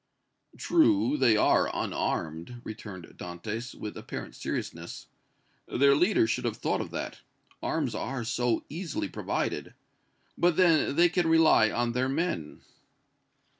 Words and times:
"True, 0.57 1.15
they 1.15 1.37
are 1.37 1.69
unarmed," 1.71 2.61
returned 2.63 3.05
Dantès, 3.17 3.75
with 3.75 3.95
apparent 3.95 4.35
seriousness. 4.35 5.05
"Their 5.67 5.95
leaders 5.95 6.31
should 6.31 6.45
have 6.45 6.57
thought 6.57 6.81
of 6.81 6.89
that 6.89 7.19
arms 7.61 7.93
are 7.93 8.23
so 8.23 8.65
easily 8.67 9.09
provided 9.09 9.75
but 10.35 10.55
then 10.57 10.95
they 10.95 11.07
can 11.09 11.27
rely 11.29 11.69
on 11.69 11.91
their 11.91 12.09
men!" 12.09 12.63